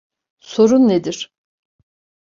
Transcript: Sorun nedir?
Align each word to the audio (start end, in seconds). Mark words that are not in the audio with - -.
Sorun 0.39 0.87
nedir? 0.89 1.31